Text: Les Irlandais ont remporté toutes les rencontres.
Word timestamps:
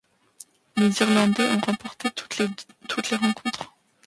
Les 0.77 0.99
Irlandais 0.99 1.47
ont 1.51 1.59
remporté 1.59 2.09
toutes 2.09 2.39
les 2.39 3.17
rencontres. 3.17 3.71